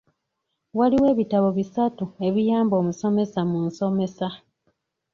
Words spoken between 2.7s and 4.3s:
omusomesa mu nsomesa.